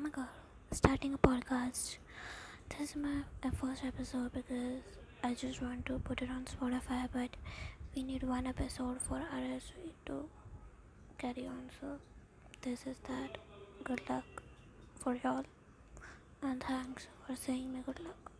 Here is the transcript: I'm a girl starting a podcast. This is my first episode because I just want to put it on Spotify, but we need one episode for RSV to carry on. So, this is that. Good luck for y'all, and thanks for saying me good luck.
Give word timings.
I'm 0.00 0.06
a 0.06 0.08
girl 0.08 0.28
starting 0.72 1.12
a 1.12 1.18
podcast. 1.18 1.98
This 2.70 2.90
is 2.90 2.96
my 2.96 3.20
first 3.60 3.84
episode 3.84 4.32
because 4.32 4.80
I 5.22 5.34
just 5.34 5.60
want 5.60 5.84
to 5.86 5.98
put 5.98 6.22
it 6.22 6.30
on 6.30 6.46
Spotify, 6.46 7.06
but 7.12 7.28
we 7.94 8.02
need 8.02 8.22
one 8.22 8.46
episode 8.46 8.98
for 9.02 9.16
RSV 9.16 9.90
to 10.06 10.24
carry 11.18 11.46
on. 11.46 11.68
So, 11.82 11.98
this 12.62 12.86
is 12.86 12.96
that. 13.08 13.36
Good 13.84 14.00
luck 14.08 14.24
for 14.98 15.16
y'all, 15.22 15.44
and 16.40 16.62
thanks 16.62 17.06
for 17.26 17.36
saying 17.36 17.70
me 17.74 17.80
good 17.84 18.00
luck. 18.00 18.32